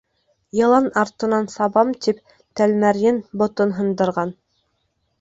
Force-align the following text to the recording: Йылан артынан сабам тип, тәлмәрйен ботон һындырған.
Йылан 0.61 0.87
артынан 1.01 1.45
сабам 1.57 1.93
тип, 2.07 2.23
тәлмәрйен 2.61 3.23
ботон 3.43 3.79
һындырған. 3.81 4.39